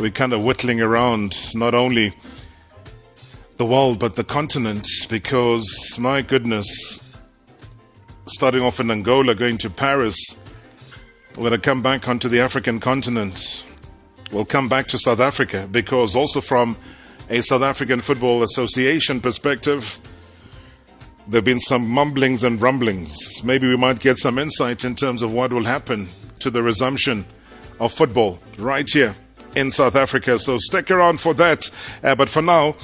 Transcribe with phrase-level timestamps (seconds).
[0.00, 2.14] we're kind of whittling around not only
[3.58, 7.20] the world but the continent because, my goodness,
[8.26, 10.16] starting off in Angola, going to Paris,
[11.36, 13.66] we're going to come back onto the African continent.
[14.32, 16.78] We'll come back to South Africa because, also from
[17.28, 19.98] a South African Football Association perspective,
[21.28, 23.44] there have been some mumblings and rumblings.
[23.44, 26.08] Maybe we might get some insight in terms of what will happen
[26.38, 27.26] to the resumption
[27.78, 29.14] of football right here
[29.54, 30.38] in South Africa.
[30.38, 31.70] So stick around for that.
[32.02, 32.76] Uh, but for now,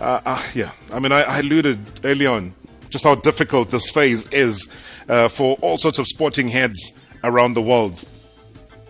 [0.00, 2.54] uh, uh, yeah, I mean, I, I, alluded early on
[2.90, 4.72] just how difficult this phase is
[5.08, 6.92] uh, for all sorts of sporting heads
[7.24, 8.04] around the world.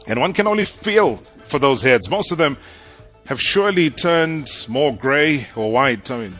[0.06, 2.10] And one can only feel for those heads.
[2.10, 2.56] Most of them
[3.27, 6.10] have surely turned more grey or white.
[6.10, 6.38] I mean,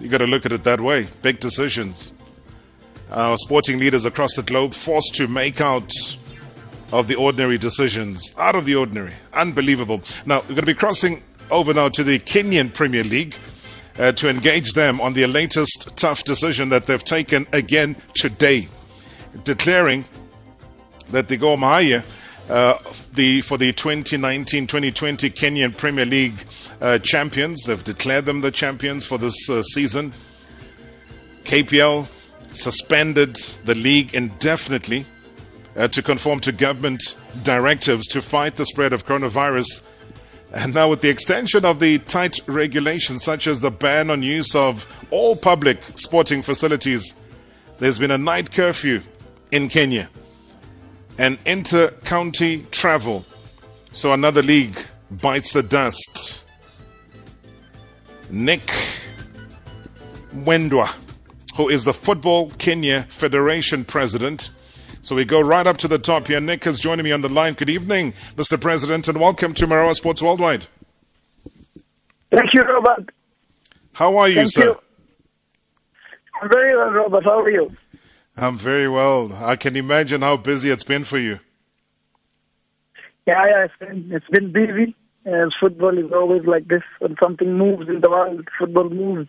[0.00, 1.06] you got to look at it that way.
[1.22, 2.12] Big decisions.
[3.10, 5.92] Our sporting leaders across the globe forced to make out
[6.92, 9.14] of the ordinary decisions, out of the ordinary.
[9.32, 10.02] Unbelievable.
[10.26, 13.36] Now, we're going to be crossing over now to the Kenyan Premier League
[13.98, 18.68] uh, to engage them on their latest tough decision that they've taken again today,
[19.44, 20.04] declaring
[21.10, 22.04] that the Gor Mahia
[22.48, 22.76] uh,
[23.14, 26.34] the for the 2019-2020 Kenyan Premier League
[26.80, 27.64] uh, champions.
[27.64, 30.12] They've declared them the champions for this uh, season.
[31.44, 32.08] KPL
[32.52, 35.06] suspended the league indefinitely
[35.76, 39.86] uh, to conform to government directives to fight the spread of coronavirus.
[40.52, 44.54] And now, with the extension of the tight regulations, such as the ban on use
[44.54, 47.14] of all public sporting facilities,
[47.78, 49.02] there's been a night curfew
[49.52, 50.10] in Kenya
[51.18, 53.24] and inter county travel.
[53.92, 54.78] So another league
[55.10, 56.44] bites the dust.
[58.28, 58.62] Nick
[60.34, 60.96] Mwendwa,
[61.56, 64.50] who is the Football Kenya Federation president,
[65.02, 66.40] so we go right up to the top here.
[66.40, 67.54] Nick is joining me on the line.
[67.54, 68.60] Good evening, Mr.
[68.60, 70.66] President, and welcome to Marawa Sports Worldwide.
[72.30, 73.10] Thank you, Robert.
[73.92, 74.64] How are you, Thank sir?
[74.64, 74.80] You.
[76.40, 77.24] I'm very well, Robert.
[77.24, 77.70] How are you?
[78.36, 79.32] I'm very well.
[79.34, 81.40] I can imagine how busy it's been for you.
[83.26, 84.94] Yeah, yeah it's been, it's been busy.
[85.26, 86.82] As football is always like this.
[86.98, 89.28] When something moves in the world, football moves.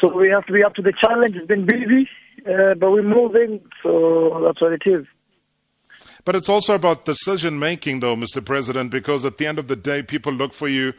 [0.00, 1.36] So we have to be up to the challenge.
[1.36, 2.08] It's been busy,
[2.46, 5.06] uh, but we're moving, so that's what it is.
[6.24, 8.44] But it's also about decision making, though, Mr.
[8.44, 10.94] President, because at the end of the day, people look for you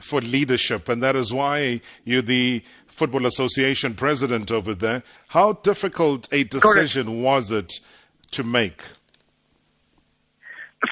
[0.00, 5.02] for leadership, and that is why you're the Football Association president over there.
[5.28, 7.22] How difficult a decision Correct.
[7.22, 7.72] was it
[8.32, 8.82] to make?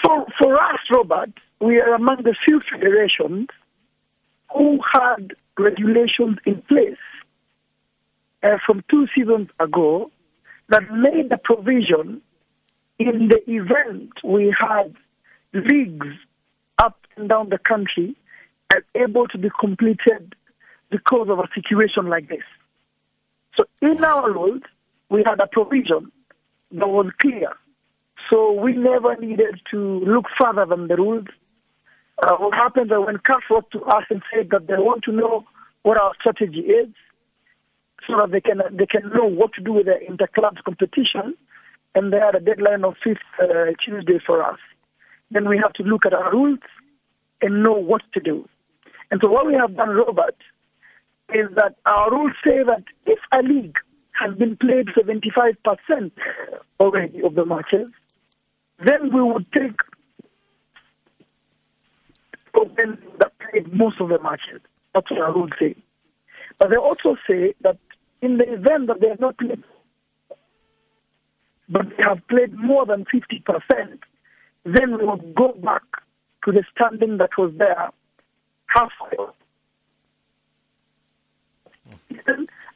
[0.02, 3.48] For for us, Robert, we are among the few federations
[4.56, 6.96] who had regulations in place
[8.42, 10.10] uh, from two seasons ago
[10.69, 12.20] that made the provision
[12.98, 14.94] in the event we had
[15.53, 16.16] leagues
[16.78, 18.16] up and down the country
[18.94, 20.34] able to be completed
[20.91, 22.44] because of a situation like this.
[23.56, 24.62] So in our rules,
[25.10, 26.10] we had a provision
[26.72, 27.52] that was clear.
[28.31, 31.26] So we never needed to look further than the rules.
[32.22, 35.12] Uh, what happens is when CAF wrote to us and said that they want to
[35.12, 35.44] know
[35.82, 36.88] what our strategy is,
[38.06, 41.34] so that they can they can know what to do with the interclubs competition,
[41.94, 44.58] and they had a deadline of fifth uh, Tuesday for us.
[45.30, 46.60] Then we have to look at our rules
[47.40, 48.48] and know what to do.
[49.10, 50.36] And so what we have done, Robert,
[51.34, 53.76] is that our rules say that if a league
[54.12, 56.10] has been played 75%
[56.78, 57.90] already of the matches,
[58.78, 59.76] then we would take
[62.54, 64.60] open that played most of the matches.
[64.94, 65.74] That's what our rules say.
[66.58, 67.78] But they also say that
[68.22, 69.62] in the event that they have not played,
[71.69, 73.99] but they have played more than 50%,
[74.65, 75.83] then we would go back
[76.44, 77.91] to the standing that was there
[78.66, 79.16] halfway.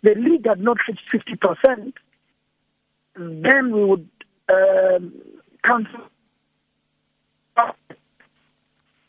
[0.02, 1.92] The league had not reached 50%,
[3.16, 4.08] then we would
[4.48, 5.12] um,
[5.64, 6.08] cancel.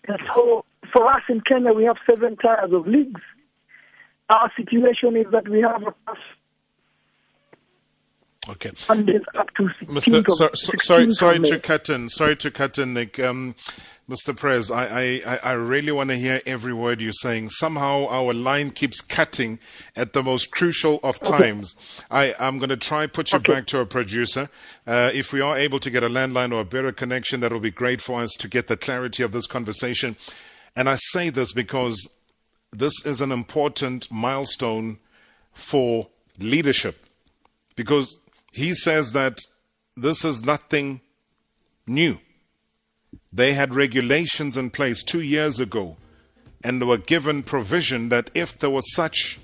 [0.07, 3.21] And so for us in Kenya, we have seven tiers of leagues.
[4.29, 5.93] Our situation is that we have a
[8.49, 8.71] Okay.
[8.75, 10.17] funded up to 16th Mr.
[10.19, 12.09] of- So, so, 16th sorry, sorry to cut in.
[12.09, 13.19] Sorry to cut in, Nick.
[13.19, 13.55] Um,
[14.09, 14.33] Mr.
[14.33, 17.49] Prez, I, I, I- really want to hear every word you're saying.
[17.49, 19.59] Somehow our line keeps cutting
[19.97, 21.75] at the most crucial of times.
[22.09, 23.51] I, I'm going to try put you Okay.
[23.55, 24.49] back to our producer.
[24.85, 27.59] Uh, if we are able to get a landline or a better connection, that will
[27.59, 30.15] be great for us to get the clarity of this conversation.
[30.73, 32.07] And I say this because
[32.71, 34.99] this is an important milestone
[35.51, 36.07] for
[36.39, 37.05] leadership
[37.75, 38.19] because
[38.57, 39.41] he says that
[39.95, 40.99] this is nothing
[41.85, 42.17] new.
[43.31, 45.95] they had regulations in place two years ago
[46.63, 49.39] and were given provision that if there was such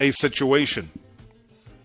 [0.00, 0.88] a situation,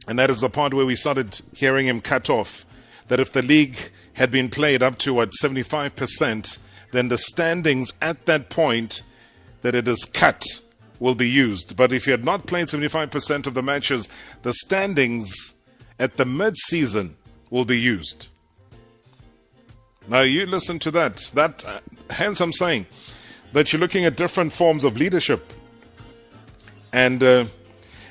[0.08, 2.66] and that is the part where we started hearing him cut off,
[3.10, 3.78] that if the league
[4.14, 6.58] had been played up to what 75%,
[6.94, 9.02] then the standings at that point
[9.64, 10.46] that it is cut
[10.98, 11.76] will be used.
[11.76, 14.08] But if you had not played 75% of the matches,
[14.44, 15.53] the standings
[16.00, 17.16] at the mid season
[17.50, 18.28] will be used.
[20.08, 21.32] Now, you listen to that.
[21.34, 21.80] That, uh,
[22.10, 22.88] hence, I'm saying
[23.54, 25.54] that you're looking at different forms of leadership.
[26.92, 27.46] And uh,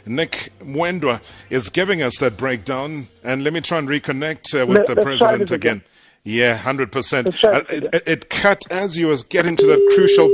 [0.06, 1.20] Nick Mwendwa
[1.50, 3.08] is giving us that breakdown.
[3.22, 5.78] And let me try and reconnect uh, with the president again.
[5.78, 5.82] again.
[6.24, 7.44] Yeah, 100%.
[7.44, 10.28] Uh, it, it, it, cut as you was getting to that crucial.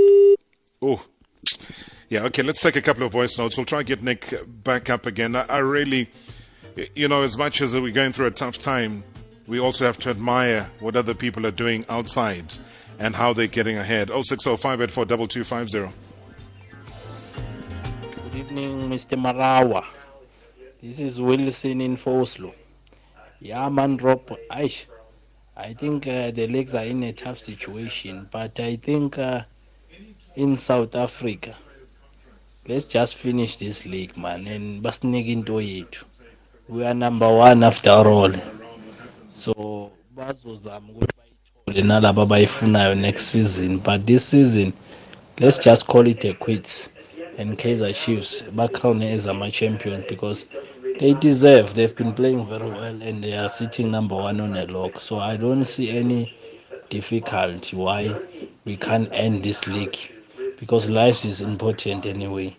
[0.83, 1.07] Oh,
[2.11, 3.57] yeah, okay, let's take a couple of voice notes.
[3.57, 5.35] We'll try and get Nick back up again.
[5.35, 6.11] I, I really,
[6.95, 9.03] you know, as much as we're going through a tough time,
[9.47, 12.55] we also have to admire what other people are doing outside
[12.99, 14.09] and how they're getting ahead.
[14.09, 15.97] 060584 2250.
[18.23, 19.19] Good evening, Mr.
[19.19, 19.85] Marawa.
[20.83, 22.55] This is Wilson in Foslo.
[23.41, 24.37] Yeah, man, Rob.
[24.51, 24.73] I,
[25.57, 29.43] I think uh, the legs are in a tough situation, but I think uh,
[30.37, 31.55] in South Africa,
[32.69, 36.05] let's just finish this league, man, and basinike into yethu.
[36.69, 38.33] We are number one after all.
[39.33, 43.79] so bazozama ukuthi bayithole nalabo abayifunayo next season.
[43.79, 44.73] But this season
[45.41, 46.89] let's just call it a quits.
[47.39, 50.45] And Kaizer Chiefs background as ama-champion because
[51.01, 51.75] they deserve.
[51.75, 55.19] They've been playing very well and they are sitting number one on a log so
[55.19, 56.35] I don't see any
[56.91, 58.15] difficulty why
[58.67, 59.97] we can't end this league
[60.61, 62.57] because life is important anyway.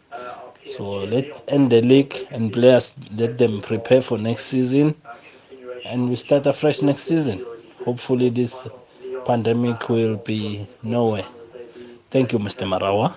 [0.76, 4.96] So let end the league and players let them prepare for next season
[5.86, 7.46] and we start afresh next season.
[7.86, 8.68] Hopefully, this
[9.26, 11.26] pandemic will be nowhere.
[12.12, 12.68] Thank you, Mr.
[12.68, 13.16] Marawa.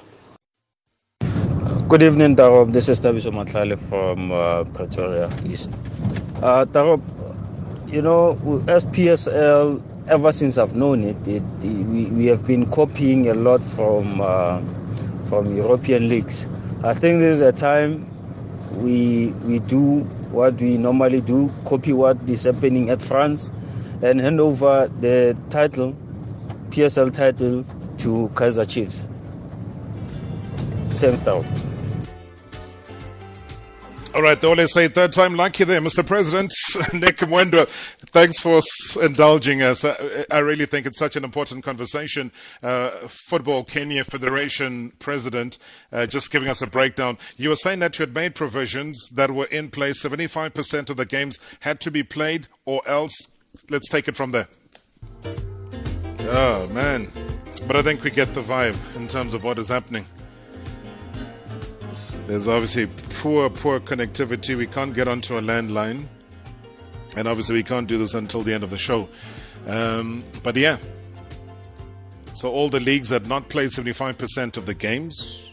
[1.88, 2.72] Good evening, Darob.
[2.72, 5.70] This is Tabiso Matlale from uh, Pretoria East.
[6.42, 7.02] Uh, Darob,
[7.92, 13.28] you know, SPSL, ever since I've known it, it, it we, we have been copying
[13.28, 14.60] a lot from uh,
[15.24, 16.48] from European leagues.
[16.84, 18.08] I think this is a time
[18.82, 20.00] we we do
[20.32, 23.52] what we normally do, copy what is happening at France,
[24.02, 25.94] and hand over the title,
[26.70, 27.64] PSL title,
[27.98, 29.04] to Kaizer Chiefs.
[30.98, 31.44] Thanks, Dow.
[34.14, 36.04] All right, they always say third time lucky there, Mr.
[36.04, 36.52] President.
[36.92, 37.66] Nick Mwendwa,
[38.10, 38.60] thanks for
[38.96, 39.84] indulging us.
[39.84, 42.32] I, I, really think it's such an important conversation.
[42.62, 45.58] Uh, Football Kenya Federation President,
[45.92, 47.18] uh, just giving us a breakdown.
[47.36, 50.02] You were saying that you had made provisions that were in place.
[50.02, 53.28] 75% of the games had to be played, or else.
[53.68, 54.48] Let's take it from there.
[56.20, 57.10] Oh, man.
[57.66, 60.06] But I think we get the vibe in terms of what is happening.
[62.26, 62.86] There's obviously
[63.20, 64.56] poor, poor connectivity.
[64.56, 66.06] We can't get onto a landline.
[67.16, 69.08] And obviously, we can't do this until the end of the show.
[69.66, 70.78] Um, but yeah.
[72.34, 75.50] So, all the leagues had not played 75% of the games.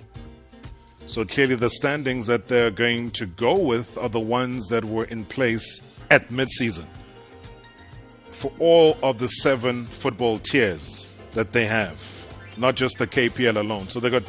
[1.06, 5.06] So, clearly, the standings that they're going to go with are the ones that were
[5.06, 6.88] in place at mid season
[8.32, 12.26] for all of the seven football tiers that they have,
[12.58, 13.90] not just the KPL alone.
[13.90, 14.24] So, they've got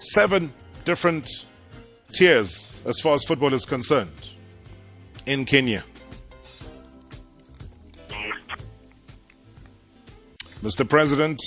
[0.00, 0.52] seven
[0.84, 1.28] different
[2.12, 4.30] tiers as far as football is concerned
[5.26, 5.82] in Kenya.
[10.62, 10.88] Mr.
[10.88, 11.40] President,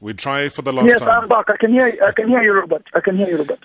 [0.00, 1.08] we try for the last yes, time.
[1.08, 1.46] Yes, I'm back.
[1.48, 2.00] I can hear you.
[2.04, 2.86] I can hear you, Robert.
[2.94, 3.64] I can hear you, Robert.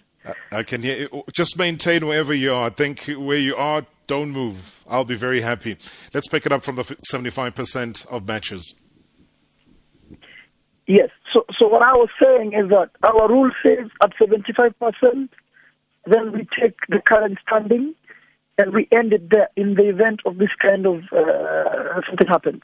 [0.51, 1.23] I can hear you.
[1.33, 2.67] Just maintain wherever you are.
[2.67, 4.85] I think where you are, don't move.
[4.89, 5.77] I'll be very happy.
[6.13, 8.75] Let's pick it up from the 75% of matches.
[10.87, 11.09] Yes.
[11.33, 15.29] So, so what I was saying is that our rule says at 75%,
[16.05, 17.93] then we take the current standing
[18.57, 22.61] and we end it there in the event of this kind of uh, something happens.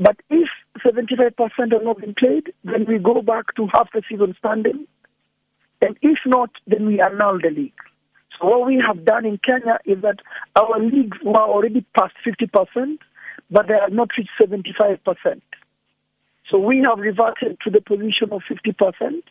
[0.00, 0.48] But if
[0.84, 4.86] 75% are not been played, then we go back to half the season standing.
[5.82, 7.72] And if not, then we annul the league.
[8.38, 10.20] So what we have done in Kenya is that
[10.56, 12.98] our leagues were already past 50%,
[13.50, 15.40] but they have not reached 75%.
[16.50, 19.22] So we have reverted to the position of 50%.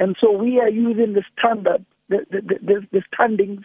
[0.00, 3.62] And so we are using the standard the, the, the, standings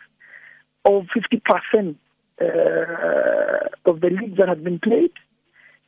[0.85, 1.95] of 50%
[2.41, 2.45] uh,
[3.85, 5.11] of the leagues that have been played.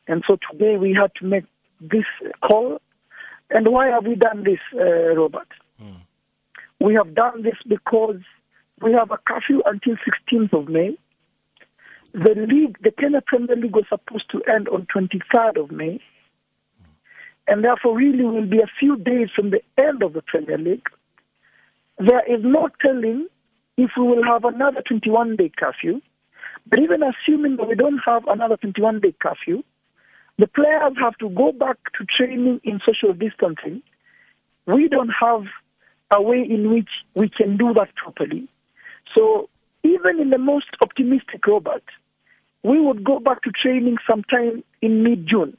[0.08, 1.44] And so today we had to make
[1.80, 2.04] this
[2.42, 2.80] call.
[3.50, 5.48] And why have we done this, uh, Robert?
[5.80, 6.00] Mm.
[6.80, 8.20] We have done this because
[8.80, 10.96] we have a curfew until 16th of May.
[12.12, 16.00] The league, the Kenya Premier League was supposed to end on 23rd of May.
[17.48, 20.86] and therefore really will be a few days from the end of the Premier League,
[21.98, 23.26] there is no telling
[23.76, 26.00] if we will have another 21 day curfew.
[26.68, 29.62] But even assuming that we don't have another 21 day curfew,
[30.38, 33.82] the players have to go back to training in social distancing.
[34.66, 35.44] We don't have
[36.14, 38.48] a way in which we can do that properly.
[39.14, 39.48] So
[39.82, 41.84] even in the most optimistic Robert,
[42.62, 45.56] we would go back to training sometime in mid June.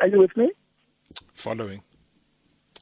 [0.00, 0.50] Are you with me?
[1.34, 1.82] Following.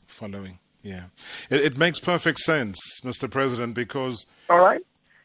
[0.06, 0.58] Following.
[0.82, 1.04] Yeah.
[1.50, 3.30] It, it makes perfect sense, Mr.
[3.30, 4.26] President, because.
[4.48, 4.80] All right.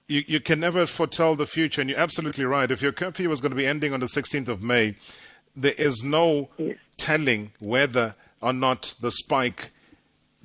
[0.07, 2.69] You, you can never foretell the future, and you're absolutely right.
[2.69, 4.95] If your curfew was going to be ending on the 16th of May,
[5.55, 6.77] there is no Yes.
[6.97, 9.71] telling whether or not the spike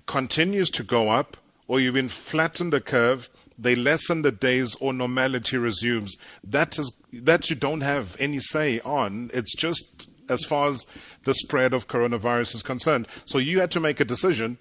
[0.06, 1.36] continues to go up
[1.68, 6.16] or you've been flattened the curve, they lessen the days or normality resumes.
[6.42, 9.30] That is that you don't have any say on.
[9.34, 10.86] It's just as far as
[11.24, 13.06] the spread of coronavirus is concerned.
[13.26, 14.58] So you had to make a decision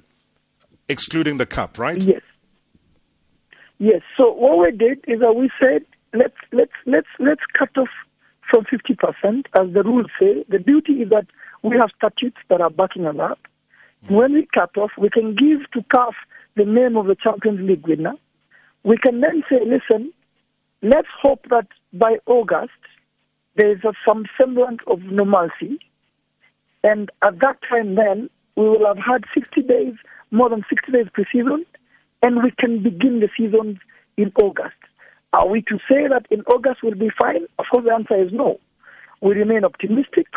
[0.89, 2.01] excluding the cup, right?
[2.01, 2.21] Yes.
[3.79, 4.01] Yes.
[4.17, 7.89] So what we did is that we said let's let's let's let's cut off
[8.49, 10.43] from fifty percent as the rules say.
[10.49, 11.27] The beauty is that
[11.63, 13.39] we have statutes that are backing us up.
[14.05, 14.15] Mm.
[14.15, 16.13] When we cut off, we can give to CAF
[16.55, 18.13] the name of the Champions League winner.
[18.83, 20.13] We can then say, listen,
[20.81, 22.71] let's hope that by August
[23.55, 25.79] there is a, some semblance of normalcy,
[26.83, 29.93] and at that time then we will have had 60 days,
[30.31, 31.65] more than 60 days pre-season,
[32.21, 33.79] and we can begin the season
[34.17, 34.75] in August.
[35.33, 37.45] Are we to say that in August we'll be fine?
[37.59, 38.59] Of course, the answer is no.
[39.21, 40.27] We remain optimistic,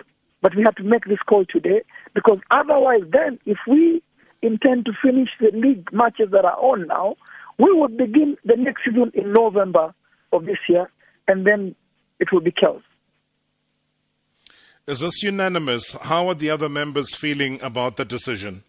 [0.42, 1.82] but we have to make this call today
[2.14, 4.02] because otherwise, then, if we
[4.42, 7.16] intend to finish the league matches that are on now,
[7.58, 9.94] we would begin the next season in November
[10.32, 10.90] of this year,
[11.28, 11.74] and then
[12.18, 12.82] it will be chaos.
[14.86, 15.92] Is this unanimous?
[15.92, 18.64] How are the other members feeling about the decision?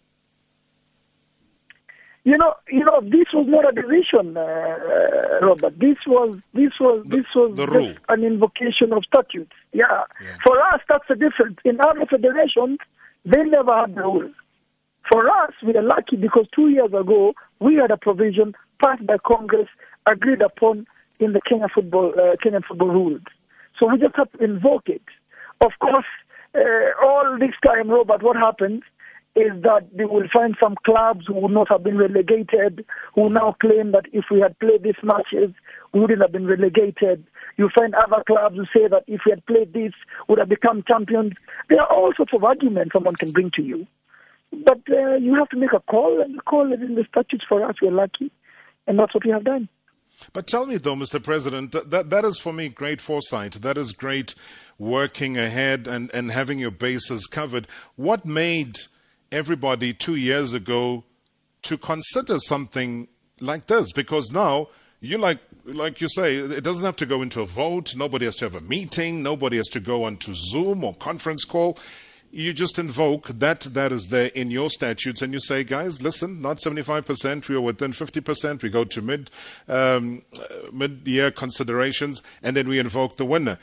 [2.26, 5.78] You know, you know, this was not a decision, uh, Robert.
[5.78, 9.52] This was, this was, The- this was just an invocation of statutes.
[9.74, 10.04] Yeah.
[10.46, 11.58] For us, that's the difference.
[11.66, 12.80] In other federations,
[13.26, 14.30] they never had the rule.
[15.12, 19.18] For us, we are lucky because two years ago we had a provision passed by
[19.28, 19.68] Congress,
[20.06, 20.88] agreed upon
[21.20, 23.22] in the Kenya football uh, Kenyan football rules.
[23.78, 25.02] So we just have to invoke it.
[25.60, 26.06] Of course,
[26.56, 28.84] uh, all this time, Robert, what happens
[29.36, 32.86] is that they will find some clubs who would not have been relegated,
[33.16, 35.52] who now claim that if we had played these matches,
[35.92, 37.26] we wouldn't have been relegated.
[37.58, 39.94] You find other clubs who say that if we had played this,
[40.28, 41.34] would have become champions.
[41.70, 43.88] There are all sorts of arguments someone can bring to you.
[44.52, 47.46] But uh, you have to make a call, and the call is in the statutes
[47.48, 47.76] for us.
[47.82, 48.32] We're lucky,
[48.86, 49.68] and that's what we have done.
[50.32, 51.22] But tell me, though, Mr.
[51.22, 53.54] President, that, that, that is for me great foresight.
[53.54, 54.36] That is great
[54.78, 57.68] working ahead and, and having your bases covered.
[57.96, 58.78] What made
[59.34, 61.04] everybody two years ago
[61.64, 63.08] to consider something
[63.40, 63.92] like this?
[63.92, 64.68] Because now,
[65.02, 67.96] you like, like you say, it doesn't have to go into a vote.
[67.96, 69.24] Nobody has to have a meeting.
[69.24, 71.78] Nobody has to go onto Zoom or conference call.
[72.32, 76.42] You just invoke that that is there in your statutes, and you say, guys, listen,
[76.42, 77.48] not seventy-five percent.
[77.48, 78.64] We are within fifty percent.
[78.64, 79.30] We go to mid
[79.68, 83.60] um, uh, mid-year considerations, and then we invoke the winner.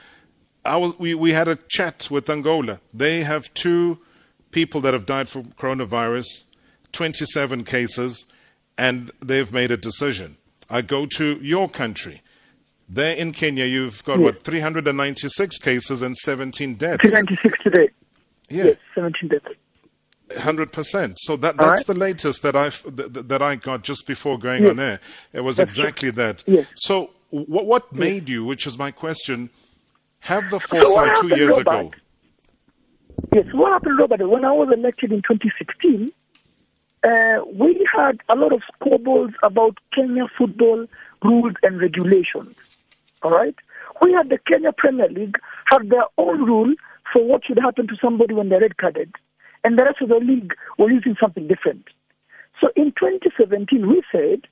[0.65, 2.79] I was, we we had a chat with Angola.
[2.95, 3.99] They have two
[4.51, 6.45] people that have died from coronavirus,
[6.93, 8.27] twenty-seven cases,
[8.77, 10.37] and they've made a decision.
[10.69, 12.23] I go to your country.
[12.89, 17.01] There in Kenya, you've got what 396 cases and 17 deaths.
[17.03, 17.89] 396 today.
[18.49, 19.55] Yeah, Yes, 17 deaths.
[20.43, 21.19] hundred percent.
[21.21, 21.87] So that that's right.
[21.87, 24.71] the latest that I that, that I got just before going Yes.
[24.73, 25.01] on air.
[25.33, 25.85] It was That's true.
[25.85, 26.43] exactly that.
[26.49, 26.67] Yes.
[26.77, 29.51] So what what made you, which is my question,
[30.21, 31.93] have the foresight two years ago?
[33.35, 34.29] Yes, what happened, Robert?
[34.29, 36.11] When I was elected in 2016,
[37.03, 40.87] uh, we had a lot of squabbles about Kenya football
[41.23, 42.57] rules and regulations.
[43.23, 43.55] All right,
[44.03, 45.37] we had the Kenya Premier League
[45.67, 46.75] had their own rule
[47.13, 49.15] for what should happen to somebody when they're red carded,
[49.65, 51.85] and the rest of the league were using something different.
[52.61, 54.43] So in 2017, we said,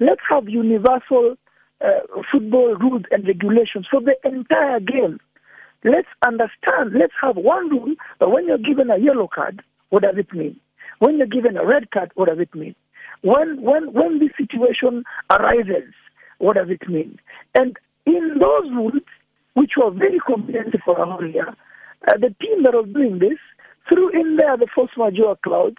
[0.00, 1.36] let's have universal
[1.84, 5.20] uh, football rules and regulations for the entire game.
[5.84, 10.16] Let's understand, let's have one rule, but when you're given a yellow card, what does
[10.18, 10.58] it mean?
[10.98, 12.74] When you're given a red card, what does it mean?
[13.22, 15.92] When, when, when this situation arises,
[16.38, 17.18] what does it mean?
[17.56, 19.02] And in those rules,
[19.54, 21.56] which were very comprehensive for our area,
[22.06, 23.38] uh, the team that was doing this
[23.88, 25.74] threw in there the force majeure clause,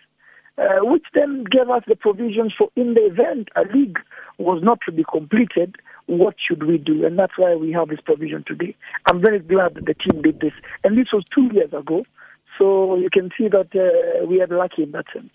[0.60, 3.98] uh, which then gave us the provisions for in the event a league
[4.38, 5.76] was not to be completed,
[6.08, 7.06] what should we do?
[7.06, 8.76] And that's why we have this provision today.
[9.06, 10.54] I'm very glad that the team did this.
[10.84, 12.04] And this was two years ago.
[12.58, 15.32] So you can see that uh, we are lucky in that sense.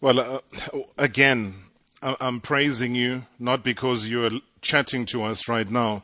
[0.00, 0.40] Well, uh,
[0.98, 1.54] again,
[2.02, 6.02] I'm praising you not because you're chatting to us right now.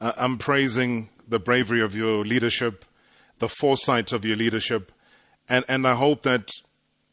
[0.00, 2.84] Uh, I'm praising the bravery of your leadership,
[3.38, 4.90] the foresight of your leadership,
[5.48, 6.50] and, and I hope that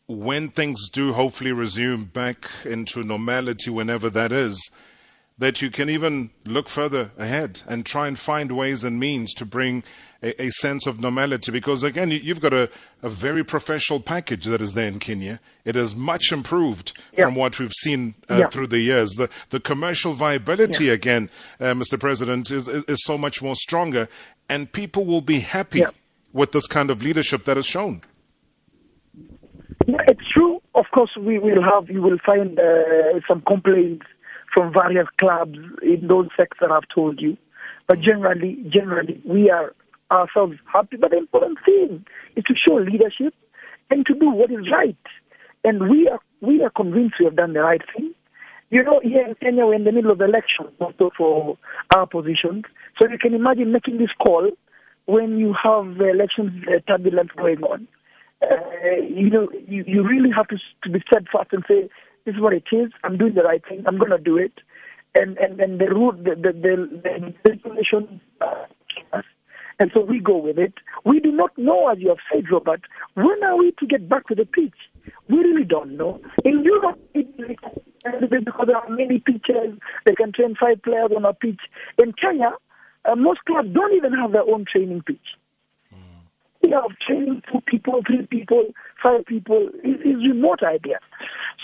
[0.08, 4.70] when things do hopefully resume back into normality, whenever that is,
[5.38, 9.46] that you can even look further ahead and try and find ways and means to
[9.46, 9.84] bring
[10.24, 11.52] a, a sense of normality.
[11.52, 12.70] Because again, you, have got a,
[13.02, 15.40] a, very professional package that is there in Kenya.
[15.66, 17.26] It is much improved yeah.
[17.26, 18.48] from what we've seen uh, yeah.
[18.48, 19.12] through the years.
[19.12, 20.94] The, the commercial viability, yeah.
[20.94, 22.00] again, uh, Mr.
[22.00, 24.08] President, is, is, is, so much more stronger.
[24.48, 25.84] And people will be happy
[26.32, 28.02] with this kind of leadership that is shown.
[30.96, 34.06] Course, we will have, you will find uh, some complaints
[34.54, 37.38] from various clubs in those sectors I've told you.
[37.88, 39.76] But generally, generally, we are
[40.10, 40.98] ourselves happy.
[40.98, 43.34] But the important thing is to show leadership
[43.92, 44.98] and to do what is right.
[45.66, 48.14] And we are we are convinced we have done the right thing.
[48.70, 51.58] You know, here in Kenya, we're in the middle of election also for
[51.96, 52.64] our positions.
[53.00, 54.50] So you can imagine making this call
[55.06, 57.88] when you have elections uh, turbulence going on.
[58.42, 61.90] Uh, you know, you, you really have to, to be steadfast and say,
[62.26, 62.92] this is what it is.
[63.04, 63.84] I'm doing the right thing.
[63.88, 64.54] I'm going to do it.
[65.18, 69.22] And and and the rule, the the the, the regulation, uh,
[69.80, 70.74] and so we go with it.
[71.06, 72.82] We do not know, as you have said, Robert,
[73.14, 74.76] when are we to get back to the pitch?
[75.30, 76.20] We really don't know.
[76.44, 81.62] In Europe, because there are many pitches, they can train five players on a pitch.
[81.98, 82.52] In Kenya,
[83.06, 85.38] uh, most clubs don't even have their own training pitch.
[86.66, 88.66] We have training two people, three people,
[89.04, 89.70] five people.
[89.84, 90.98] It is remote idea.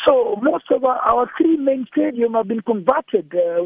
[0.05, 3.65] So most of our, our three main stadiums have been converted uh,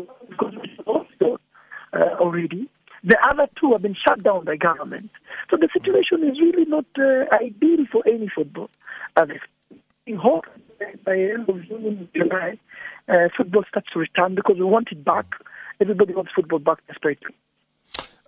[1.22, 2.70] uh, already.
[3.04, 5.10] The other two have been shut down by government.
[5.52, 8.70] So the situation is really not uh, ideal for any football.
[9.18, 9.34] And
[10.08, 10.46] we hope
[11.04, 12.58] by the end of June, July,
[13.10, 15.26] uh, football starts to return because we want it back.
[15.82, 17.36] Everybody wants football back desperately.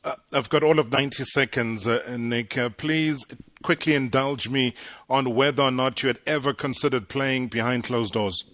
[0.08, 2.58] Uh, I've got all of 90 seconds, uh, Nick.
[2.58, 3.26] Uh, please
[3.62, 4.74] quickly indulge me
[5.10, 8.46] on whether or not you had ever considered playing behind closed doors.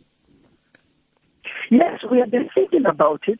[1.69, 3.39] Yes, we have been thinking about it.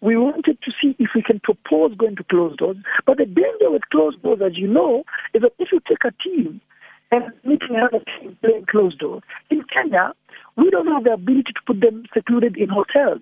[0.00, 2.78] We wanted to see if we can propose going to closed doors.
[3.04, 6.12] But the danger with closed doors, as you know, is that if you take a
[6.24, 6.62] team
[7.10, 10.14] and making another team playing closed doors, in Kenya,
[10.56, 13.20] we don't have the ability to put them secluded in hotels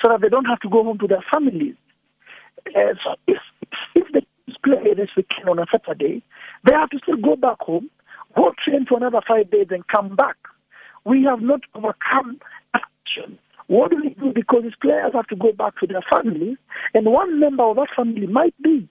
[0.00, 1.74] so that they don't have to go home to their families.
[2.74, 3.38] Uh, so if,
[4.66, 6.22] play this weekend on a Saturday,
[6.64, 7.88] they have to still go back home,
[8.34, 10.36] go train for another five days, and come back.
[11.04, 12.40] We have not overcome
[12.74, 13.38] action.
[13.68, 14.32] What do we do?
[14.32, 16.56] Because these players have to go back to their families,
[16.94, 18.88] and one member of that family might be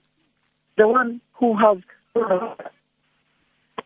[0.78, 1.78] the one who has.
[2.14, 2.54] Uh,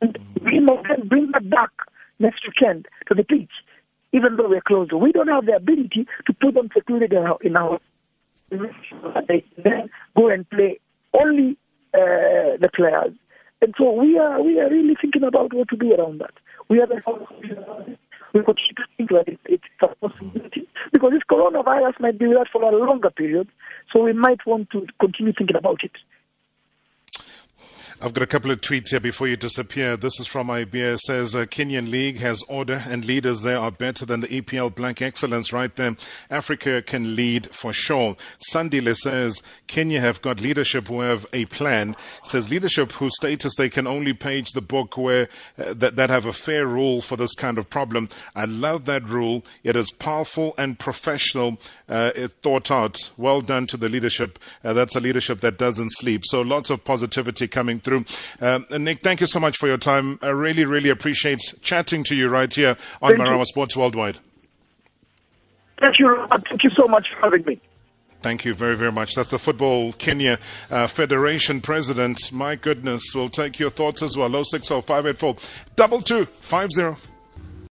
[0.00, 1.70] and we must then bring that back
[2.20, 3.50] next weekend to the pitch,
[4.12, 4.92] even though we're closed.
[4.92, 7.80] We don't have the ability to put them secluded in our, in our
[8.50, 10.80] then go and play
[11.18, 11.56] only
[11.94, 13.12] uh, the players.
[13.62, 16.32] And so we are we are really thinking about what to do around that.
[16.68, 16.88] We are
[18.32, 18.58] we could
[18.96, 22.76] think that it, it's a possibility because this coronavirus might be with us for a
[22.76, 23.48] longer period.
[23.92, 25.92] So we might want to continue thinking about it.
[28.02, 29.94] I've got a couple of tweets here before you disappear.
[29.94, 30.94] This is from IBA.
[30.94, 34.74] It says uh, Kenyan League has order and leaders there are better than the EPL
[34.74, 35.98] Black Excellence right there.
[36.30, 38.16] Africa can lead for sure.
[38.50, 41.94] Sandile says Kenya have got leadership who have a plan.
[42.22, 46.24] Says leadership whose status they can only page the book where uh, that, that have
[46.24, 48.08] a fair rule for this kind of problem.
[48.34, 49.44] I love that rule.
[49.62, 51.58] It is powerful and professional.
[51.86, 53.10] Uh, thought out.
[53.16, 54.38] Well done to the leadership.
[54.62, 56.22] Uh, that's a leadership that doesn't sleep.
[56.24, 58.04] So lots of positivity coming through through.
[58.40, 60.18] Um, Nick, thank you so much for your time.
[60.22, 63.46] I really, really appreciate chatting to you right here on thank.
[63.46, 64.18] Sports Worldwide.
[65.78, 66.26] Thank you.
[66.48, 67.60] Thank you so much for having me.
[68.22, 69.14] Thank you very, very much.
[69.14, 70.38] That's the Football Kenya
[70.70, 72.30] uh, Federation President.
[72.30, 74.44] My goodness, we'll take your thoughts as well.
[74.44, 75.34] 060 584
[75.76, 77.09] 2250.